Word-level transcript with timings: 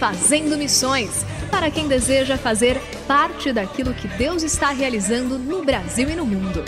Fazendo 0.00 0.56
Missões 0.56 1.10
para 1.50 1.70
quem 1.70 1.86
deseja 1.86 2.38
fazer 2.38 2.80
parte 3.06 3.52
daquilo 3.52 3.92
que 3.92 4.08
Deus 4.08 4.42
está 4.42 4.70
realizando 4.70 5.38
no 5.38 5.62
Brasil 5.62 6.08
e 6.08 6.16
no 6.16 6.24
mundo. 6.24 6.64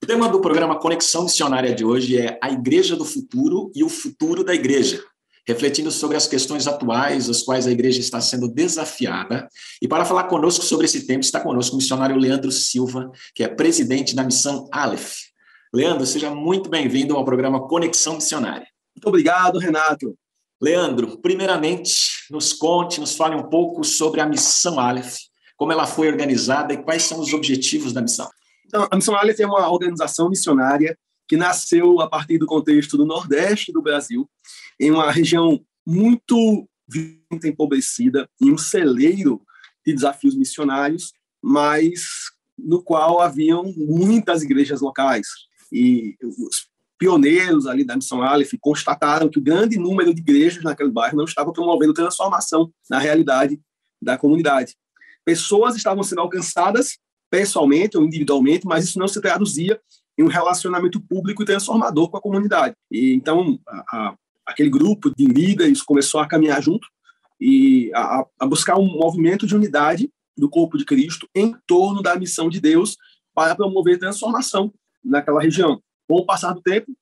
O 0.00 0.06
tema 0.06 0.28
do 0.28 0.40
programa 0.40 0.78
Conexão 0.78 1.24
Missionária 1.24 1.74
de 1.74 1.84
hoje 1.84 2.18
é 2.18 2.38
a 2.40 2.52
Igreja 2.52 2.94
do 2.94 3.04
Futuro 3.04 3.72
e 3.74 3.82
o 3.82 3.88
Futuro 3.88 4.44
da 4.44 4.54
Igreja, 4.54 5.02
refletindo 5.44 5.90
sobre 5.90 6.16
as 6.16 6.28
questões 6.28 6.68
atuais, 6.68 7.28
as 7.28 7.42
quais 7.42 7.66
a 7.66 7.72
igreja 7.72 7.98
está 7.98 8.20
sendo 8.20 8.46
desafiada. 8.46 9.48
E 9.82 9.88
para 9.88 10.04
falar 10.04 10.28
conosco 10.28 10.64
sobre 10.64 10.86
esse 10.86 11.04
tema, 11.04 11.20
está 11.20 11.40
conosco 11.40 11.74
o 11.74 11.78
missionário 11.78 12.16
Leandro 12.16 12.52
Silva, 12.52 13.10
que 13.34 13.42
é 13.42 13.48
presidente 13.48 14.14
da 14.14 14.22
missão 14.22 14.68
Aleph. 14.70 15.16
Leandro, 15.74 16.06
seja 16.06 16.32
muito 16.32 16.70
bem-vindo 16.70 17.16
ao 17.16 17.24
programa 17.24 17.66
Conexão 17.66 18.14
Missionária. 18.14 18.68
Muito 18.94 19.08
obrigado, 19.08 19.58
Renato. 19.58 20.16
Leandro, 20.60 21.18
primeiramente, 21.18 22.26
nos 22.30 22.52
conte, 22.52 23.00
nos 23.00 23.14
fale 23.14 23.34
um 23.34 23.48
pouco 23.48 23.84
sobre 23.84 24.20
a 24.20 24.26
missão 24.26 24.80
Aleph, 24.80 25.16
como 25.56 25.72
ela 25.72 25.86
foi 25.86 26.08
organizada 26.08 26.72
e 26.74 26.82
quais 26.82 27.02
são 27.02 27.20
os 27.20 27.32
objetivos 27.32 27.92
da 27.92 28.00
missão. 28.00 28.28
Então, 28.66 28.88
a 28.90 28.96
missão 28.96 29.14
Aleph 29.14 29.40
é 29.40 29.46
uma 29.46 29.70
organização 29.70 30.28
missionária 30.28 30.98
que 31.28 31.36
nasceu 31.36 32.00
a 32.00 32.08
partir 32.08 32.38
do 32.38 32.46
contexto 32.46 32.96
do 32.96 33.04
Nordeste 33.04 33.72
do 33.72 33.82
Brasil, 33.82 34.28
em 34.78 34.90
uma 34.90 35.10
região 35.10 35.60
muito 35.84 36.68
empobrecida, 37.44 38.28
em 38.40 38.52
um 38.52 38.58
celeiro 38.58 39.42
de 39.84 39.92
desafios 39.92 40.36
missionários, 40.36 41.12
mas 41.42 42.02
no 42.58 42.82
qual 42.82 43.20
haviam 43.20 43.72
muitas 43.76 44.42
igrejas 44.42 44.80
locais. 44.80 45.26
E 45.72 46.16
os 46.22 46.68
pioneiros 46.98 47.66
ali 47.66 47.84
da 47.84 47.96
Missão 47.96 48.22
Aleph 48.22 48.52
constataram 48.60 49.28
que 49.28 49.38
o 49.38 49.42
grande 49.42 49.78
número 49.78 50.14
de 50.14 50.20
igrejas 50.20 50.62
naquele 50.62 50.90
bairro 50.90 51.16
não 51.16 51.24
estava 51.24 51.52
promovendo 51.52 51.92
transformação 51.92 52.70
na 52.88 52.98
realidade 52.98 53.60
da 54.00 54.16
comunidade. 54.16 54.74
Pessoas 55.24 55.76
estavam 55.76 56.02
sendo 56.02 56.20
alcançadas 56.20 56.98
pessoalmente 57.30 57.96
ou 57.96 58.04
individualmente, 58.04 58.66
mas 58.66 58.84
isso 58.84 58.98
não 58.98 59.08
se 59.08 59.20
traduzia 59.20 59.80
em 60.18 60.22
um 60.22 60.28
relacionamento 60.28 61.00
público 61.00 61.42
e 61.42 61.46
transformador 61.46 62.08
com 62.08 62.16
a 62.16 62.20
comunidade. 62.20 62.74
E 62.90 63.12
então 63.12 63.58
a, 63.68 63.84
a, 63.92 64.14
aquele 64.46 64.70
grupo 64.70 65.12
de 65.14 65.26
líderes 65.26 65.82
começou 65.82 66.20
a 66.20 66.28
caminhar 66.28 66.62
junto 66.62 66.86
e 67.40 67.90
a, 67.94 68.24
a 68.40 68.46
buscar 68.46 68.78
um 68.78 68.86
movimento 68.86 69.46
de 69.46 69.54
unidade 69.54 70.10
do 70.36 70.48
corpo 70.48 70.78
de 70.78 70.84
Cristo 70.84 71.28
em 71.34 71.54
torno 71.66 72.02
da 72.02 72.16
missão 72.16 72.48
de 72.48 72.60
Deus 72.60 72.96
para 73.34 73.54
promover 73.54 73.98
transformação 73.98 74.72
naquela 75.04 75.40
região. 75.40 75.82
Com 76.08 76.16
o 76.16 76.26
passar 76.26 76.52
do 76.52 76.62
tempo, 76.62 76.92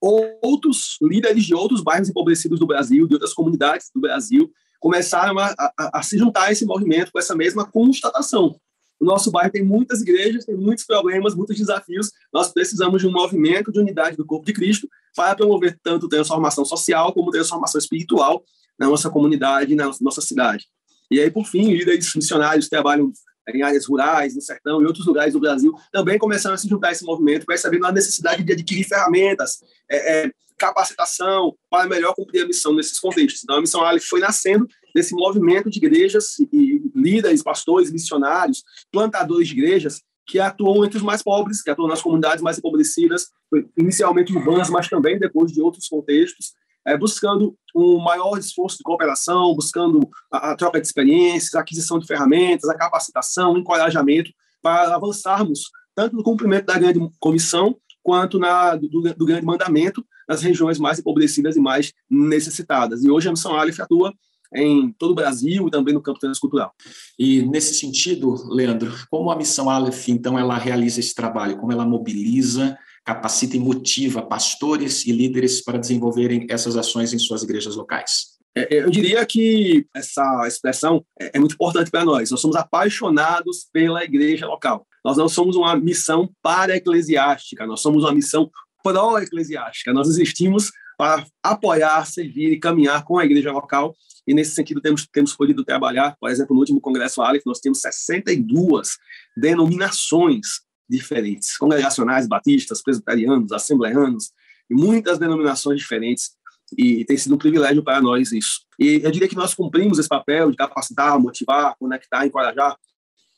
outros 0.00 0.98
líderes 1.02 1.44
de 1.44 1.54
outros 1.54 1.82
bairros 1.82 2.08
empobrecidos 2.08 2.58
do 2.58 2.66
Brasil, 2.66 3.06
de 3.06 3.14
outras 3.14 3.32
comunidades 3.32 3.90
do 3.94 4.00
Brasil, 4.00 4.50
começaram 4.80 5.38
a, 5.38 5.54
a, 5.58 5.98
a 5.98 6.02
se 6.02 6.18
juntar 6.18 6.44
a 6.44 6.52
esse 6.52 6.66
movimento 6.66 7.10
com 7.10 7.18
essa 7.18 7.34
mesma 7.34 7.64
constatação. 7.64 8.54
O 9.00 9.04
nosso 9.04 9.30
bairro 9.30 9.50
tem 9.50 9.64
muitas 9.64 10.02
igrejas, 10.02 10.44
tem 10.44 10.56
muitos 10.56 10.84
problemas, 10.84 11.34
muitos 11.34 11.56
desafios. 11.56 12.10
Nós 12.32 12.52
precisamos 12.52 13.00
de 13.00 13.08
um 13.08 13.12
movimento 13.12 13.72
de 13.72 13.80
unidade 13.80 14.16
do 14.16 14.26
corpo 14.26 14.46
de 14.46 14.52
Cristo 14.52 14.88
para 15.16 15.34
promover 15.34 15.78
tanto 15.82 16.08
transformação 16.08 16.64
social 16.64 17.12
como 17.12 17.30
transformação 17.30 17.78
espiritual 17.78 18.44
na 18.78 18.88
nossa 18.88 19.10
comunidade, 19.10 19.74
na 19.74 19.90
nossa 20.00 20.20
cidade. 20.20 20.66
E 21.10 21.20
aí, 21.20 21.30
por 21.30 21.46
fim, 21.46 21.72
líderes 21.72 22.14
missionários 22.14 22.68
trabalham 22.68 23.12
em 23.48 23.62
áreas 23.62 23.86
rurais, 23.86 24.34
no 24.34 24.40
sertão 24.40 24.80
e 24.80 24.86
outros 24.86 25.06
lugares 25.06 25.32
do 25.32 25.40
Brasil, 25.40 25.74
também 25.92 26.18
começaram 26.18 26.54
a 26.54 26.58
se 26.58 26.68
juntar 26.68 26.88
a 26.88 26.92
esse 26.92 27.04
movimento, 27.04 27.46
percebendo 27.46 27.86
a 27.86 27.92
necessidade 27.92 28.42
de 28.42 28.52
adquirir 28.52 28.84
ferramentas, 28.84 29.62
é, 29.90 30.24
é, 30.24 30.30
capacitação 30.56 31.54
para 31.68 31.88
melhor 31.88 32.14
cumprir 32.14 32.42
a 32.42 32.46
missão 32.46 32.74
nesses 32.74 32.98
contextos. 32.98 33.42
Então, 33.42 33.56
a 33.56 33.60
Missão 33.60 33.82
Aleph 33.82 34.04
foi 34.04 34.20
nascendo 34.20 34.66
desse 34.94 35.14
movimento 35.14 35.68
de 35.68 35.78
igrejas 35.78 36.38
e 36.52 36.80
líderes, 36.94 37.42
pastores, 37.42 37.90
missionários, 37.90 38.62
plantadores 38.92 39.48
de 39.48 39.54
igrejas 39.54 40.00
que 40.26 40.38
atuam 40.38 40.84
entre 40.84 40.96
os 40.96 41.02
mais 41.02 41.22
pobres, 41.22 41.62
que 41.62 41.70
atuam 41.70 41.88
nas 41.88 42.00
comunidades 42.00 42.42
mais 42.42 42.56
empobrecidas, 42.56 43.30
inicialmente 43.76 44.32
urbanas, 44.34 44.70
mas 44.70 44.88
também 44.88 45.18
depois 45.18 45.52
de 45.52 45.60
outros 45.60 45.86
contextos, 45.86 46.54
é, 46.86 46.96
buscando 46.96 47.56
um 47.74 47.98
maior 47.98 48.38
esforço 48.38 48.78
de 48.78 48.82
cooperação, 48.82 49.54
buscando 49.54 50.08
a, 50.32 50.52
a, 50.52 50.56
troca 50.56 50.80
de 50.80 50.86
experiências, 50.86 51.54
a 51.54 51.60
aquisição 51.60 51.98
de 51.98 52.06
ferramentas, 52.06 52.68
a 52.68 52.76
capacitação, 52.76 53.52
o 53.52 53.58
encorajamento 53.58 54.30
para 54.62 54.94
avançarmos 54.94 55.70
tanto 55.94 56.16
no 56.16 56.22
cumprimento 56.22 56.66
da 56.66 56.78
grande 56.78 57.00
comissão 57.20 57.76
quanto 58.02 58.38
na, 58.38 58.76
do, 58.76 58.88
do, 58.88 59.24
grande 59.24 59.46
mandamento 59.46 60.04
nas 60.28 60.42
regiões 60.42 60.78
mais 60.78 60.98
empobrecidas 60.98 61.56
e 61.56 61.60
mais 61.60 61.92
necessitadas. 62.10 63.02
E 63.02 63.10
hoje 63.10 63.28
a 63.28 63.30
Missão 63.30 63.56
Aleph 63.56 63.80
atua 63.80 64.12
em 64.54 64.92
todo 64.92 65.10
o 65.12 65.14
Brasil 65.14 65.66
e 65.66 65.70
também 65.70 65.94
no 65.94 66.02
campo 66.02 66.20
transcultural. 66.20 66.72
E 67.18 67.42
nesse 67.42 67.74
sentido, 67.74 68.34
Leandro, 68.48 68.92
como 69.10 69.30
a 69.30 69.36
Missão 69.36 69.68
Aleph, 69.70 70.08
então, 70.08 70.38
ela 70.38 70.56
realiza 70.56 71.00
esse 71.00 71.14
trabalho? 71.14 71.56
Como 71.56 71.72
ela 71.72 71.84
mobiliza 71.84 72.78
capacita 73.04 73.56
e 73.56 73.60
motiva 73.60 74.22
pastores 74.22 75.06
e 75.06 75.12
líderes 75.12 75.62
para 75.62 75.78
desenvolverem 75.78 76.46
essas 76.48 76.76
ações 76.76 77.12
em 77.12 77.18
suas 77.18 77.42
igrejas 77.42 77.76
locais? 77.76 78.34
É, 78.56 78.76
é, 78.76 78.82
eu 78.84 78.90
diria 78.90 79.26
que 79.26 79.86
essa 79.94 80.46
expressão 80.46 81.04
é, 81.20 81.32
é 81.34 81.38
muito 81.38 81.54
importante 81.54 81.90
para 81.90 82.04
nós. 82.04 82.30
Nós 82.30 82.40
somos 82.40 82.56
apaixonados 82.56 83.68
pela 83.72 84.04
igreja 84.04 84.46
local. 84.46 84.86
Nós 85.04 85.16
não 85.16 85.28
somos 85.28 85.56
uma 85.56 85.76
missão 85.76 86.30
para-eclesiástica, 86.40 87.66
nós 87.66 87.80
somos 87.80 88.04
uma 88.04 88.12
missão 88.12 88.50
pró-eclesiástica. 88.82 89.92
Nós 89.92 90.08
existimos 90.08 90.70
para 90.96 91.26
apoiar, 91.42 92.06
servir 92.06 92.52
e 92.52 92.58
caminhar 92.58 93.04
com 93.04 93.18
a 93.18 93.24
igreja 93.24 93.50
local. 93.50 93.94
E 94.26 94.32
nesse 94.32 94.54
sentido 94.54 94.80
temos 94.80 95.06
temos 95.12 95.34
podido 95.34 95.64
trabalhar, 95.64 96.16
por 96.18 96.30
exemplo, 96.30 96.54
no 96.54 96.60
último 96.60 96.80
congresso 96.80 97.20
Aleph, 97.20 97.42
nós 97.44 97.58
temos 97.58 97.80
62 97.80 98.96
denominações 99.36 100.63
diferentes, 100.88 101.56
congregacionais, 101.56 102.26
batistas, 102.26 102.82
presbiterianos, 102.82 103.52
assembleanos, 103.52 104.32
e 104.70 104.74
muitas 104.74 105.18
denominações 105.18 105.78
diferentes, 105.78 106.36
e 106.76 107.04
tem 107.04 107.16
sido 107.16 107.34
um 107.34 107.38
privilégio 107.38 107.82
para 107.82 108.00
nós 108.00 108.32
isso. 108.32 108.60
E 108.78 109.00
eu 109.02 109.10
diria 109.10 109.28
que 109.28 109.36
nós 109.36 109.54
cumprimos 109.54 109.98
esse 109.98 110.08
papel 110.08 110.50
de 110.50 110.56
capacitar, 110.56 111.18
motivar, 111.20 111.76
conectar, 111.78 112.26
encorajar, 112.26 112.76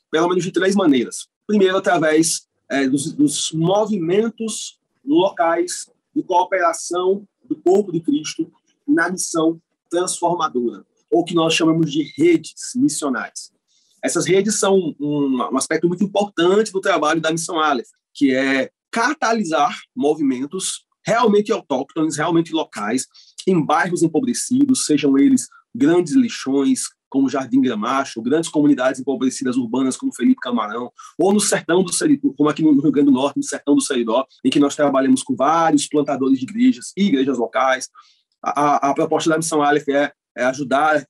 pelo 0.09 0.29
menos 0.29 0.43
de 0.43 0.51
três 0.51 0.75
maneiras. 0.75 1.27
Primeiro, 1.45 1.77
através 1.77 2.47
é, 2.69 2.87
dos, 2.87 3.11
dos 3.13 3.51
movimentos 3.51 4.79
locais 5.05 5.89
de 6.15 6.23
cooperação 6.23 7.27
do 7.43 7.55
corpo 7.55 7.91
de 7.91 7.99
Cristo 7.99 8.51
na 8.87 9.09
missão 9.09 9.61
transformadora, 9.89 10.85
ou 11.11 11.23
que 11.23 11.33
nós 11.33 11.53
chamamos 11.53 11.91
de 11.91 12.03
redes 12.17 12.73
missionais. 12.75 13.51
Essas 14.03 14.25
redes 14.25 14.59
são 14.59 14.75
um, 14.99 15.37
um 15.51 15.57
aspecto 15.57 15.87
muito 15.87 16.03
importante 16.03 16.71
do 16.71 16.81
trabalho 16.81 17.21
da 17.21 17.31
Missão 17.31 17.59
Aleph, 17.59 17.87
que 18.13 18.33
é 18.33 18.69
catalisar 18.91 19.75
movimentos 19.95 20.85
realmente 21.05 21.51
autóctones, 21.51 22.17
realmente 22.17 22.51
locais, 22.51 23.05
em 23.47 23.65
bairros 23.65 24.03
empobrecidos, 24.03 24.85
sejam 24.85 25.17
eles 25.17 25.47
grandes 25.73 26.13
lixões, 26.13 26.81
como 27.09 27.29
Jardim 27.29 27.61
Gramacho, 27.61 28.21
grandes 28.21 28.49
comunidades 28.49 28.99
empobrecidas 28.99 29.55
urbanas 29.55 29.95
como 29.95 30.13
Felipe 30.13 30.41
Camarão, 30.41 30.91
ou 31.17 31.33
no 31.33 31.39
sertão 31.39 31.83
do 31.83 31.93
Seridó, 31.93 32.33
como 32.37 32.49
aqui 32.49 32.61
no 32.61 32.81
Rio 32.81 32.91
Grande 32.91 33.09
do 33.09 33.13
Norte, 33.13 33.37
no 33.37 33.43
sertão 33.43 33.75
do 33.75 33.81
Seridó, 33.81 34.25
em 34.43 34.49
que 34.49 34.59
nós 34.59 34.75
trabalhamos 34.75 35.23
com 35.23 35.35
vários 35.35 35.87
plantadores 35.87 36.39
de 36.39 36.45
igrejas 36.45 36.91
e 36.97 37.05
igrejas 37.05 37.37
locais. 37.37 37.89
A, 38.43 38.61
a, 38.61 38.89
a 38.89 38.93
proposta 38.93 39.29
da 39.29 39.37
Missão 39.37 39.61
Aleph 39.61 39.87
é, 39.87 40.11
é 40.35 40.43
ajudar 40.45 41.07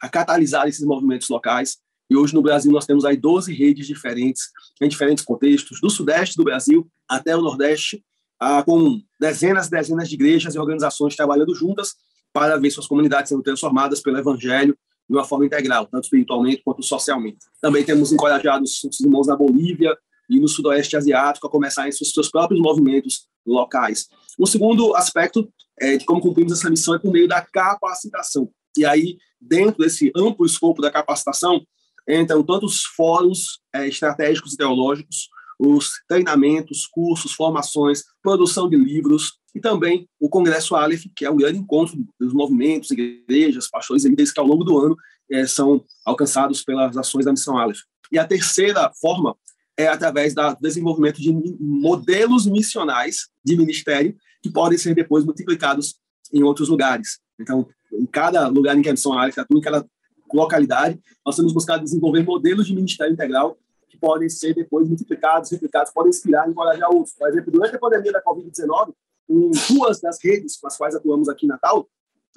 a 0.00 0.08
catalisar 0.08 0.68
esses 0.68 0.84
movimentos 0.84 1.28
locais. 1.28 1.78
E 2.12 2.16
hoje 2.16 2.34
no 2.34 2.42
Brasil 2.42 2.70
nós 2.70 2.84
temos 2.84 3.06
aí 3.06 3.16
12 3.16 3.54
redes 3.54 3.86
diferentes, 3.86 4.50
em 4.82 4.86
diferentes 4.86 5.24
contextos, 5.24 5.80
do 5.80 5.88
sudeste 5.88 6.36
do 6.36 6.44
Brasil 6.44 6.86
até 7.08 7.34
o 7.34 7.40
nordeste, 7.40 8.04
ah, 8.38 8.62
com 8.62 9.00
dezenas 9.18 9.68
e 9.68 9.70
dezenas 9.70 10.10
de 10.10 10.14
igrejas 10.14 10.54
e 10.54 10.58
organizações 10.58 11.16
trabalhando 11.16 11.54
juntas 11.54 11.94
para 12.30 12.58
ver 12.58 12.70
suas 12.70 12.86
comunidades 12.86 13.30
sendo 13.30 13.42
transformadas 13.42 14.02
pelo 14.02 14.18
Evangelho 14.18 14.76
de 15.08 15.16
uma 15.16 15.24
forma 15.24 15.46
integral, 15.46 15.86
tanto 15.86 16.04
espiritualmente 16.04 16.60
quanto 16.62 16.82
socialmente. 16.82 17.38
Também 17.62 17.82
temos 17.82 18.12
encorajado 18.12 18.62
os 18.62 19.00
irmãos 19.00 19.26
na 19.26 19.34
Bolívia 19.34 19.96
e 20.28 20.38
no 20.38 20.48
Sudoeste 20.48 20.98
Asiático 20.98 21.46
a 21.46 21.50
começarem 21.50 21.92
seus, 21.92 22.10
seus 22.10 22.30
próprios 22.30 22.60
movimentos 22.60 23.26
locais. 23.46 24.06
Um 24.38 24.44
segundo 24.44 24.94
aspecto 24.94 25.50
é, 25.80 25.96
de 25.96 26.04
como 26.04 26.20
cumprimos 26.20 26.52
essa 26.52 26.68
missão 26.68 26.94
é 26.94 26.98
por 26.98 27.10
meio 27.10 27.26
da 27.26 27.40
capacitação. 27.40 28.50
E 28.76 28.84
aí, 28.84 29.16
dentro 29.40 29.82
desse 29.82 30.12
amplo 30.14 30.44
escopo 30.44 30.82
da 30.82 30.90
capacitação, 30.90 31.64
entram 32.08 32.42
tantos 32.42 32.84
fóruns 32.84 33.60
é, 33.74 33.86
estratégicos 33.86 34.54
e 34.54 34.56
teológicos, 34.56 35.28
os 35.58 35.92
treinamentos, 36.08 36.86
cursos, 36.86 37.32
formações, 37.32 38.02
produção 38.22 38.68
de 38.68 38.76
livros, 38.76 39.38
e 39.54 39.60
também 39.60 40.08
o 40.18 40.28
Congresso 40.28 40.74
Aleph, 40.74 41.04
que 41.14 41.24
é 41.24 41.30
um 41.30 41.36
grande 41.36 41.58
encontro 41.58 41.96
dos 42.18 42.32
movimentos, 42.32 42.90
igrejas, 42.90 43.68
pastores 43.68 44.04
e 44.04 44.08
líderes 44.08 44.32
que 44.32 44.40
ao 44.40 44.46
longo 44.46 44.64
do 44.64 44.78
ano 44.78 44.96
é, 45.30 45.46
são 45.46 45.84
alcançados 46.04 46.64
pelas 46.64 46.96
ações 46.96 47.24
da 47.24 47.32
Missão 47.32 47.58
Aleph. 47.58 47.80
E 48.10 48.18
a 48.18 48.26
terceira 48.26 48.90
forma 49.00 49.36
é 49.76 49.88
através 49.88 50.34
do 50.34 50.56
desenvolvimento 50.60 51.20
de 51.20 51.32
modelos 51.60 52.46
missionais 52.46 53.28
de 53.44 53.56
ministério 53.56 54.16
que 54.42 54.50
podem 54.50 54.78
ser 54.78 54.94
depois 54.94 55.24
multiplicados 55.24 55.96
em 56.32 56.42
outros 56.42 56.68
lugares. 56.68 57.20
Então, 57.38 57.66
em 57.92 58.06
cada 58.06 58.48
lugar 58.48 58.76
em 58.76 58.82
que 58.82 58.88
a 58.88 58.92
Missão 58.92 59.18
Aleph 59.18 59.38
atua, 59.38 59.58
em 59.58 59.62
cada 59.62 59.86
localidade, 60.36 61.00
nós 61.24 61.36
temos 61.36 61.52
buscado 61.52 61.84
desenvolver 61.84 62.24
modelos 62.24 62.66
de 62.66 62.74
ministério 62.74 63.12
integral 63.12 63.56
que 63.88 63.96
podem 63.98 64.28
ser 64.28 64.54
depois 64.54 64.88
multiplicados, 64.88 65.50
replicados, 65.50 65.92
podem 65.92 66.10
inspirar 66.10 66.46
e 66.46 66.50
encorajar 66.50 66.90
outros. 66.90 67.14
Por 67.14 67.28
exemplo, 67.28 67.52
durante 67.52 67.76
a 67.76 67.78
pandemia 67.78 68.12
da 68.12 68.22
Covid-19, 68.22 68.94
duas 69.68 70.00
das 70.00 70.18
redes 70.22 70.56
com 70.56 70.66
as 70.66 70.76
quais 70.76 70.94
atuamos 70.94 71.28
aqui 71.28 71.46
em 71.46 71.48
Natal 71.48 71.88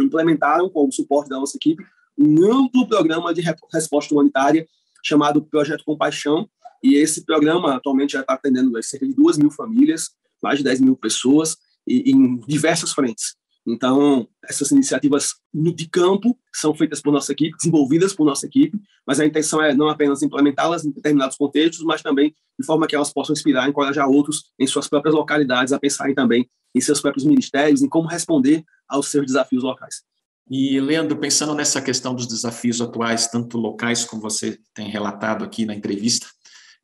implementaram, 0.01 0.69
com 0.69 0.87
o 0.87 0.91
suporte 0.91 1.29
da 1.29 1.37
nossa 1.37 1.55
equipe, 1.57 1.83
um 2.17 2.51
amplo 2.51 2.87
programa 2.87 3.33
de 3.33 3.41
resposta 3.73 4.13
humanitária 4.13 4.67
chamado 5.03 5.41
Projeto 5.41 5.83
Compaixão. 5.85 6.49
E 6.83 6.95
esse 6.95 7.25
programa 7.25 7.75
atualmente 7.75 8.13
já 8.13 8.21
está 8.21 8.33
atendendo 8.33 8.81
cerca 8.83 9.05
de 9.05 9.13
duas 9.13 9.37
mil 9.37 9.49
famílias, 9.49 10.11
mais 10.43 10.57
de 10.57 10.63
10 10.63 10.81
mil 10.81 10.95
pessoas, 10.95 11.57
e, 11.87 12.11
em 12.11 12.37
diversas 12.41 12.91
frentes. 12.91 13.35
Então, 13.67 14.27
essas 14.47 14.69
iniciativas 14.71 15.35
de 15.53 15.89
campo 15.89 16.37
são 16.53 16.75
feitas 16.75 17.01
por 17.01 17.11
nossa 17.11 17.31
equipe, 17.31 17.57
desenvolvidas 17.57 18.13
por 18.13 18.23
nossa 18.23 18.45
equipe, 18.45 18.79
mas 19.07 19.19
a 19.19 19.25
intenção 19.25 19.61
é 19.61 19.73
não 19.73 19.89
apenas 19.89 20.21
implementá-las 20.21 20.85
em 20.85 20.91
determinados 20.91 21.35
contextos, 21.35 21.83
mas 21.83 22.01
também 22.01 22.35
de 22.59 22.65
forma 22.65 22.87
que 22.87 22.95
elas 22.95 23.11
possam 23.11 23.33
inspirar 23.33 23.67
encorajar 23.67 24.07
outros 24.07 24.45
em 24.59 24.67
suas 24.67 24.87
próprias 24.87 25.15
localidades 25.15 25.73
a 25.73 25.79
pensarem 25.79 26.13
também 26.13 26.47
em 26.75 26.81
seus 26.81 27.01
próprios 27.01 27.25
ministérios, 27.25 27.81
em 27.81 27.89
como 27.89 28.07
responder 28.07 28.63
aos 28.87 29.07
seus 29.07 29.25
desafios 29.25 29.63
locais. 29.63 30.03
E, 30.49 30.79
Leandro, 30.79 31.17
pensando 31.17 31.55
nessa 31.55 31.81
questão 31.81 32.13
dos 32.13 32.27
desafios 32.27 32.79
atuais, 32.79 33.27
tanto 33.27 33.57
locais, 33.57 34.05
como 34.05 34.21
você 34.21 34.59
tem 34.75 34.87
relatado 34.89 35.43
aqui 35.43 35.65
na 35.65 35.73
entrevista, 35.73 36.27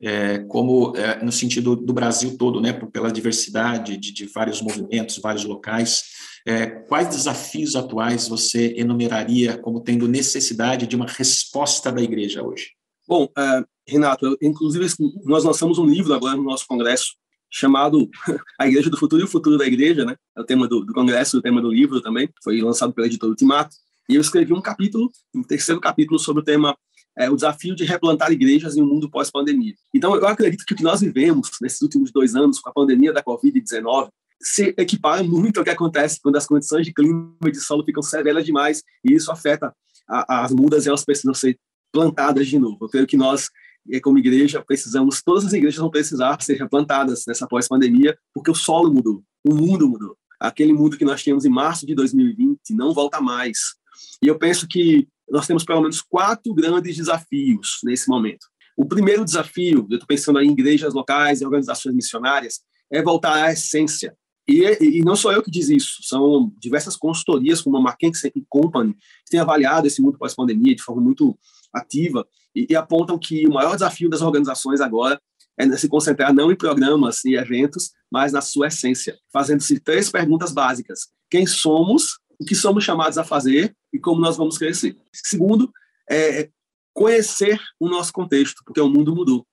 é, 0.02 0.40
como 0.40 0.94
é, 0.96 1.24
no 1.24 1.30
sentido 1.30 1.76
do 1.76 1.92
Brasil 1.92 2.36
todo, 2.36 2.60
né, 2.60 2.72
pela 2.72 3.12
diversidade 3.12 3.96
de, 3.96 4.12
de 4.12 4.26
vários 4.26 4.60
movimentos, 4.60 5.18
vários 5.18 5.44
locais, 5.44 6.02
é, 6.44 6.66
quais 6.66 7.08
desafios 7.08 7.76
atuais 7.76 8.26
você 8.26 8.74
enumeraria 8.76 9.56
como 9.56 9.80
tendo 9.80 10.08
necessidade 10.08 10.86
de 10.86 10.96
uma 10.96 11.06
resposta 11.06 11.92
da 11.92 12.02
igreja 12.02 12.42
hoje? 12.42 12.70
Bom, 13.06 13.24
uh, 13.24 13.64
Renato, 13.86 14.26
eu, 14.26 14.36
inclusive 14.42 14.86
nós 15.24 15.44
lançamos 15.44 15.78
um 15.78 15.86
livro 15.86 16.12
agora 16.14 16.36
no 16.36 16.42
nosso 16.42 16.66
congresso 16.66 17.14
chamado 17.50 18.08
A 18.58 18.66
Igreja 18.66 18.88
do 18.88 18.96
Futuro 18.96 19.22
e 19.22 19.24
o 19.24 19.28
Futuro 19.28 19.58
da 19.58 19.66
Igreja, 19.66 20.04
né? 20.04 20.16
É 20.36 20.40
o 20.40 20.44
tema 20.44 20.66
do, 20.66 20.84
do 20.84 20.92
congresso, 20.92 21.38
o 21.38 21.42
tema 21.42 21.60
do 21.60 21.70
livro 21.70 22.00
também, 22.00 22.28
foi 22.42 22.60
lançado 22.60 22.92
pela 22.92 23.06
editora 23.06 23.30
Ultimato. 23.30 23.76
E 24.08 24.14
eu 24.14 24.20
escrevi 24.20 24.52
um 24.52 24.60
capítulo, 24.60 25.10
um 25.34 25.42
terceiro 25.42 25.80
capítulo 25.80 26.18
sobre 26.18 26.42
o 26.42 26.44
tema 26.44 26.76
é, 27.16 27.30
o 27.30 27.34
desafio 27.34 27.74
de 27.74 27.84
replantar 27.84 28.32
igrejas 28.32 28.76
em 28.76 28.82
um 28.82 28.86
mundo 28.86 29.10
pós-pandemia. 29.10 29.74
Então, 29.94 30.14
eu 30.14 30.26
acredito 30.26 30.64
que 30.64 30.74
o 30.74 30.76
que 30.76 30.82
nós 30.82 31.00
vivemos 31.00 31.50
nesses 31.60 31.80
últimos 31.82 32.10
dois 32.10 32.34
anos 32.34 32.58
com 32.58 32.70
a 32.70 32.72
pandemia 32.72 33.12
da 33.12 33.22
Covid-19 33.22 34.08
se 34.40 34.74
equipara 34.76 35.22
muito 35.22 35.58
ao 35.58 35.64
que 35.64 35.70
acontece 35.70 36.18
quando 36.20 36.36
as 36.36 36.46
condições 36.46 36.84
de 36.84 36.92
clima 36.92 37.32
e 37.46 37.52
de 37.52 37.60
solo 37.60 37.84
ficam 37.84 38.02
severas 38.02 38.44
demais 38.44 38.82
e 39.04 39.12
isso 39.12 39.30
afeta 39.30 39.72
a, 40.08 40.44
as 40.44 40.52
mudas 40.52 40.84
e 40.84 40.88
elas 40.88 41.04
precisam 41.04 41.32
ser 41.32 41.56
plantadas 41.92 42.48
de 42.48 42.58
novo. 42.58 42.78
Eu 42.80 42.88
creio 42.88 43.06
que 43.06 43.16
nós, 43.16 43.48
eh, 43.90 44.00
como 44.00 44.18
igreja, 44.18 44.62
precisamos, 44.66 45.22
todas 45.22 45.44
as 45.44 45.52
igrejas 45.52 45.78
vão 45.78 45.90
precisar 45.90 46.40
ser 46.42 46.54
replantadas 46.54 47.24
nessa 47.26 47.46
pós-pandemia, 47.46 48.18
porque 48.34 48.50
o 48.50 48.54
solo 48.54 48.92
mudou, 48.92 49.22
o 49.46 49.54
mundo 49.54 49.88
mudou. 49.88 50.16
Aquele 50.40 50.72
mundo 50.72 50.98
que 50.98 51.04
nós 51.04 51.22
tínhamos 51.22 51.44
em 51.44 51.50
março 51.50 51.86
de 51.86 51.94
2020 51.94 52.58
não 52.70 52.92
volta 52.92 53.20
mais. 53.20 53.76
E 54.20 54.26
eu 54.26 54.36
penso 54.38 54.66
que 54.66 55.06
nós 55.32 55.46
temos 55.46 55.64
pelo 55.64 55.80
menos 55.80 56.02
quatro 56.02 56.52
grandes 56.52 56.96
desafios 56.96 57.78
nesse 57.82 58.08
momento. 58.08 58.46
O 58.76 58.84
primeiro 58.84 59.24
desafio, 59.24 59.86
eu 59.90 59.96
estou 59.96 60.06
pensando 60.06 60.40
em 60.40 60.50
igrejas 60.50 60.92
locais 60.92 61.40
e 61.40 61.44
organizações 61.44 61.94
missionárias, 61.94 62.60
é 62.90 63.02
voltar 63.02 63.42
à 63.42 63.52
essência. 63.52 64.14
E, 64.46 64.62
e, 64.80 65.02
não 65.02 65.16
sou 65.16 65.32
eu 65.32 65.42
que 65.42 65.50
diz 65.50 65.70
isso, 65.70 66.02
são 66.02 66.52
diversas 66.58 66.96
consultorias, 66.96 67.62
como 67.62 67.76
a 67.76 67.80
McKinsey 67.80 68.32
Company, 68.48 68.92
que 68.92 69.30
têm 69.30 69.40
avaliado 69.40 69.86
esse 69.86 70.02
mundo 70.02 70.18
pós-pandemia 70.18 70.74
de 70.74 70.82
forma 70.82 71.00
muito 71.00 71.38
ativa 71.72 72.26
e, 72.54 72.66
e, 72.68 72.76
apontam 72.76 73.18
que 73.18 73.46
o 73.46 73.52
maior 73.52 73.74
desafio 73.74 74.10
das 74.10 74.20
organizações 74.20 74.80
agora 74.80 75.20
é 75.58 75.76
se 75.76 75.88
concentrar 75.88 76.34
não 76.34 76.50
em 76.50 76.56
programas 76.56 77.24
e 77.24 77.34
eventos, 77.34 77.92
mas 78.10 78.32
na 78.32 78.40
sua 78.40 78.66
essência, 78.66 79.16
fazendo-se 79.32 79.78
três 79.80 80.10
perguntas 80.10 80.52
básicas: 80.52 81.08
quem 81.30 81.46
somos, 81.46 82.18
o 82.38 82.44
que 82.44 82.54
somos 82.54 82.84
chamados 82.84 83.16
a 83.16 83.24
fazer 83.24 83.74
e 83.92 83.98
como 83.98 84.20
nós 84.20 84.36
vamos 84.36 84.58
crescer. 84.58 84.96
Segundo, 85.12 85.72
é 86.10 86.48
conhecer 86.92 87.60
o 87.80 87.88
nosso 87.88 88.12
contexto, 88.12 88.62
porque 88.64 88.80
o 88.80 88.88
mundo 88.88 89.14
mudou. 89.14 89.46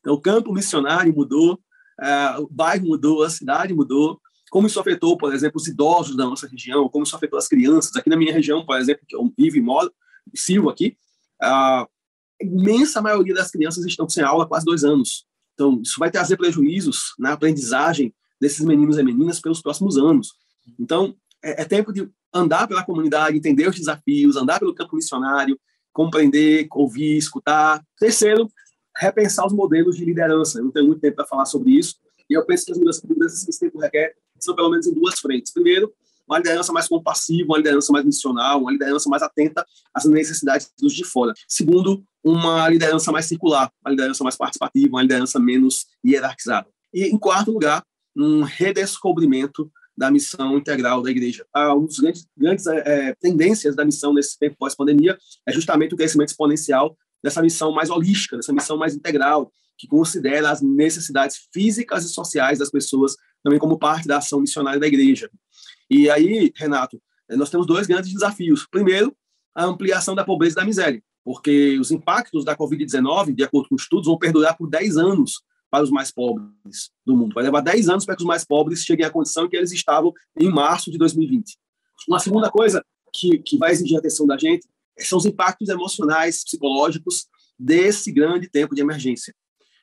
Então, 0.00 0.14
o 0.14 0.20
campo 0.20 0.52
missionário 0.52 1.14
mudou, 1.14 1.60
é, 2.00 2.38
o 2.38 2.48
bairro 2.48 2.86
mudou, 2.86 3.22
a 3.22 3.30
cidade 3.30 3.74
mudou, 3.74 4.20
como 4.50 4.66
isso 4.66 4.80
afetou, 4.80 5.16
por 5.16 5.34
exemplo, 5.34 5.60
os 5.60 5.66
idosos 5.66 6.16
da 6.16 6.24
nossa 6.24 6.46
região, 6.46 6.88
como 6.88 7.04
isso 7.04 7.14
afetou 7.14 7.38
as 7.38 7.48
crianças. 7.48 7.94
Aqui 7.96 8.08
na 8.08 8.16
minha 8.16 8.32
região, 8.32 8.64
por 8.64 8.78
exemplo, 8.78 9.04
que 9.06 9.14
eu 9.14 9.32
vivo 9.36 9.56
e 9.56 9.60
moro, 9.60 9.92
Silva 10.34 10.70
aqui, 10.70 10.96
a 11.40 11.86
imensa 12.40 13.02
maioria 13.02 13.34
das 13.34 13.50
crianças 13.50 13.84
estão 13.84 14.08
sem 14.08 14.22
aula 14.22 14.44
há 14.44 14.46
quase 14.46 14.64
dois 14.64 14.84
anos. 14.84 15.26
Então, 15.54 15.80
isso 15.82 15.98
vai 15.98 16.10
trazer 16.10 16.36
prejuízos 16.36 17.14
na 17.18 17.32
aprendizagem 17.32 18.14
desses 18.40 18.64
meninos 18.64 18.96
e 18.96 19.02
meninas 19.02 19.40
pelos 19.40 19.60
próximos 19.60 19.98
anos. 19.98 20.32
Então, 20.78 21.16
é, 21.42 21.62
é 21.62 21.64
tempo 21.64 21.92
de 21.92 22.08
andar 22.32 22.66
pela 22.66 22.84
comunidade, 22.84 23.36
entender 23.36 23.68
os 23.68 23.76
desafios, 23.76 24.36
andar 24.36 24.58
pelo 24.58 24.74
campo 24.74 24.96
missionário, 24.96 25.58
compreender, 25.92 26.66
ouvir, 26.70 27.16
escutar. 27.16 27.82
Terceiro, 27.98 28.50
repensar 28.96 29.46
os 29.46 29.52
modelos 29.52 29.96
de 29.96 30.04
liderança. 30.04 30.58
Eu 30.58 30.64
não 30.64 30.72
tenho 30.72 30.86
muito 30.86 31.00
tempo 31.00 31.16
para 31.16 31.26
falar 31.26 31.44
sobre 31.46 31.72
isso, 31.72 31.96
e 32.28 32.34
eu 32.34 32.44
penso 32.44 32.66
que 32.66 32.72
as 32.72 32.78
mudanças 32.78 33.44
que 33.44 33.50
esse 33.50 33.60
tempo 33.60 33.78
requer 33.78 34.14
são 34.38 34.54
pelo 34.54 34.70
menos 34.70 34.86
em 34.86 34.92
duas 34.92 35.18
frentes. 35.18 35.52
Primeiro, 35.52 35.92
uma 36.28 36.38
liderança 36.38 36.72
mais 36.72 36.86
compassiva, 36.86 37.48
uma 37.48 37.56
liderança 37.56 37.90
mais 37.90 38.04
missional, 38.04 38.60
uma 38.60 38.70
liderança 38.70 39.08
mais 39.08 39.22
atenta 39.22 39.64
às 39.94 40.04
necessidades 40.04 40.70
dos 40.78 40.92
de 40.92 41.04
fora. 41.04 41.32
Segundo, 41.48 42.04
uma 42.22 42.68
liderança 42.68 43.10
mais 43.10 43.24
circular, 43.24 43.72
uma 43.82 43.90
liderança 43.90 44.22
mais 44.22 44.36
participativa, 44.36 44.88
uma 44.88 45.02
liderança 45.02 45.40
menos 45.40 45.86
hierarquizada. 46.04 46.68
E, 46.92 47.04
em 47.04 47.18
quarto 47.18 47.50
lugar, 47.50 47.82
um 48.14 48.42
redescobrimento 48.42 49.70
da 49.98 50.12
missão 50.12 50.56
integral 50.56 51.02
da 51.02 51.10
igreja. 51.10 51.44
Ah, 51.52 51.74
uma 51.74 51.86
das 51.86 51.98
grandes, 51.98 52.26
grandes 52.36 52.66
é, 52.68 53.14
tendências 53.20 53.74
da 53.74 53.84
missão 53.84 54.14
nesse 54.14 54.38
tempo 54.38 54.56
pós-pandemia 54.56 55.18
é 55.44 55.52
justamente 55.52 55.92
o 55.92 55.96
crescimento 55.96 56.28
exponencial 56.28 56.96
dessa 57.22 57.42
missão 57.42 57.72
mais 57.72 57.90
holística, 57.90 58.36
dessa 58.36 58.52
missão 58.52 58.76
mais 58.76 58.94
integral, 58.94 59.52
que 59.76 59.88
considera 59.88 60.50
as 60.50 60.62
necessidades 60.62 61.48
físicas 61.52 62.04
e 62.04 62.08
sociais 62.10 62.60
das 62.60 62.70
pessoas 62.70 63.16
também 63.42 63.58
como 63.58 63.76
parte 63.76 64.06
da 64.06 64.18
ação 64.18 64.40
missionária 64.40 64.78
da 64.78 64.86
igreja. 64.86 65.28
E 65.90 66.08
aí, 66.08 66.52
Renato, 66.54 67.02
nós 67.30 67.50
temos 67.50 67.66
dois 67.66 67.88
grandes 67.88 68.12
desafios. 68.12 68.66
Primeiro, 68.70 69.12
a 69.52 69.64
ampliação 69.64 70.14
da 70.14 70.24
pobreza 70.24 70.54
e 70.54 70.60
da 70.60 70.64
miséria, 70.64 71.02
porque 71.24 71.76
os 71.78 71.90
impactos 71.90 72.44
da 72.44 72.56
Covid-19, 72.56 73.34
de 73.34 73.42
acordo 73.42 73.68
com 73.68 73.74
estudos, 73.74 74.06
vão 74.06 74.16
perdurar 74.16 74.56
por 74.56 74.70
10 74.70 74.96
anos 74.96 75.42
para 75.70 75.84
os 75.84 75.90
mais 75.90 76.10
pobres 76.10 76.90
do 77.04 77.16
mundo. 77.16 77.34
Vai 77.34 77.44
levar 77.44 77.60
10 77.60 77.88
anos 77.88 78.04
para 78.04 78.16
que 78.16 78.22
os 78.22 78.26
mais 78.26 78.44
pobres 78.44 78.84
cheguem 78.84 79.04
à 79.04 79.10
condição 79.10 79.48
que 79.48 79.56
eles 79.56 79.72
estavam 79.72 80.12
em 80.38 80.48
março 80.48 80.90
de 80.90 80.98
2020. 80.98 81.56
Uma 82.08 82.18
segunda 82.18 82.50
coisa 82.50 82.84
que, 83.12 83.38
que 83.38 83.56
vai 83.56 83.72
exigir 83.72 83.96
a 83.96 83.98
atenção 83.98 84.26
da 84.26 84.36
gente 84.36 84.66
são 84.98 85.18
os 85.18 85.26
impactos 85.26 85.68
emocionais, 85.68 86.44
psicológicos 86.44 87.26
desse 87.58 88.10
grande 88.12 88.48
tempo 88.48 88.74
de 88.74 88.80
emergência. 88.80 89.34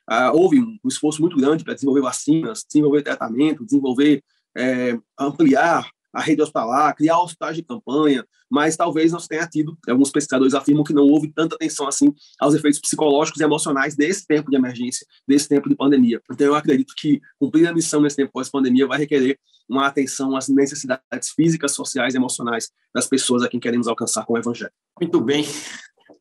Ah, 0.08 0.32
houve 0.32 0.60
um, 0.60 0.78
um, 0.84 0.88
esforço 0.88 1.20
muito 1.20 1.36
grande 1.36 1.64
para 1.64 1.74
desenvolver 1.74 2.00
vacinas, 2.00 2.64
desenvolver 2.66 3.02
tratamento, 3.02 3.64
desenvolver, 3.64 4.22
é, 4.56 4.96
ampliar 5.18 5.90
a 6.16 6.22
rede 6.22 6.40
hospitalar, 6.40 6.94
criar 6.96 7.20
hospitais 7.20 7.56
de 7.56 7.62
campanha, 7.62 8.24
mas 8.50 8.74
talvez 8.74 9.12
não 9.12 9.20
tenha 9.20 9.46
tido, 9.46 9.76
alguns 9.86 10.10
pesquisadores 10.10 10.54
afirmam 10.54 10.82
que 10.82 10.94
não 10.94 11.02
houve 11.02 11.30
tanta 11.30 11.54
atenção 11.54 11.86
assim 11.86 12.12
aos 12.40 12.54
efeitos 12.54 12.80
psicológicos 12.80 13.40
e 13.40 13.44
emocionais 13.44 13.94
desse 13.94 14.26
tempo 14.26 14.50
de 14.50 14.56
emergência, 14.56 15.06
desse 15.28 15.46
tempo 15.46 15.68
de 15.68 15.76
pandemia. 15.76 16.20
Então 16.32 16.46
eu 16.46 16.54
acredito 16.54 16.94
que 16.96 17.20
cumprir 17.38 17.68
a 17.68 17.74
missão 17.74 18.00
nesse 18.00 18.16
tempo 18.16 18.32
pós-pandemia 18.32 18.86
vai 18.86 18.98
requerer 18.98 19.38
uma 19.68 19.86
atenção 19.86 20.34
às 20.34 20.48
necessidades 20.48 21.30
físicas, 21.34 21.72
sociais 21.72 22.14
e 22.14 22.16
emocionais 22.16 22.70
das 22.94 23.06
pessoas 23.06 23.42
a 23.42 23.48
quem 23.48 23.60
queremos 23.60 23.86
alcançar 23.86 24.24
com 24.24 24.34
o 24.34 24.38
evangelho. 24.38 24.72
Muito 24.98 25.20
bem. 25.20 25.44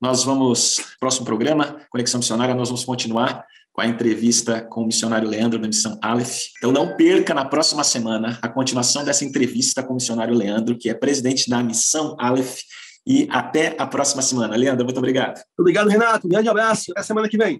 Nós 0.01 0.25
vamos, 0.25 0.95
próximo 0.99 1.25
programa, 1.25 1.79
Conexão 1.89 2.19
Missionária, 2.19 2.53
nós 2.53 2.67
vamos 2.67 2.83
continuar 2.83 3.45
com 3.75 3.81
a 3.81 3.85
entrevista 3.85 4.61
com 4.61 4.83
o 4.83 4.85
missionário 4.85 5.27
Leandro 5.27 5.59
da 5.59 5.67
missão 5.67 5.99
Aleph. 6.01 6.43
Então 6.57 6.71
não 6.71 6.95
perca 6.95 7.33
na 7.33 7.43
próxima 7.43 7.83
semana 7.83 8.39
a 8.41 8.47
continuação 8.47 9.03
dessa 9.03 9.25
entrevista 9.25 9.83
com 9.83 9.91
o 9.91 9.95
missionário 9.95 10.33
Leandro, 10.33 10.77
que 10.77 10.89
é 10.89 10.93
presidente 10.93 11.49
da 11.49 11.61
missão 11.61 12.15
Aleph. 12.17 12.59
E 13.05 13.27
até 13.29 13.75
a 13.77 13.85
próxima 13.85 14.21
semana. 14.21 14.55
Leandro, 14.55 14.85
muito 14.85 14.97
obrigado. 14.97 15.43
Obrigado, 15.59 15.89
Renato. 15.89 16.25
Um 16.25 16.29
grande 16.29 16.49
abraço. 16.49 16.91
Até 16.91 17.03
semana 17.03 17.27
que 17.27 17.37
vem. 17.37 17.59